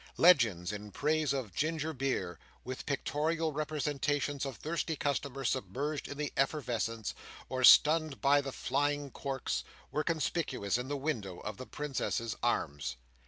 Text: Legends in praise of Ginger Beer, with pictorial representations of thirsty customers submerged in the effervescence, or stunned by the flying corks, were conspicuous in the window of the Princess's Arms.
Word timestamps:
Legends 0.17 0.71
in 0.71 0.89
praise 0.91 1.31
of 1.31 1.53
Ginger 1.53 1.93
Beer, 1.93 2.39
with 2.63 2.87
pictorial 2.87 3.53
representations 3.53 4.47
of 4.47 4.57
thirsty 4.57 4.95
customers 4.95 5.49
submerged 5.49 6.07
in 6.07 6.17
the 6.17 6.33
effervescence, 6.35 7.13
or 7.49 7.63
stunned 7.63 8.19
by 8.19 8.41
the 8.41 8.51
flying 8.51 9.11
corks, 9.11 9.63
were 9.91 10.03
conspicuous 10.03 10.79
in 10.79 10.87
the 10.87 10.97
window 10.97 11.37
of 11.41 11.57
the 11.57 11.67
Princess's 11.67 12.35
Arms. 12.41 12.95